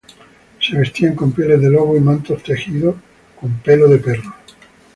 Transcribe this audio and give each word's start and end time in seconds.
Se 0.59 0.75
vestían 0.75 1.15
con 1.15 1.31
pieles 1.31 1.61
de 1.61 1.69
lobo 1.69 1.95
y 1.95 1.99
mantos 1.99 2.41
tejidos 2.41 2.95
con 3.39 3.55
pelo 3.59 3.87
de 3.87 3.99
perro. 3.99 4.33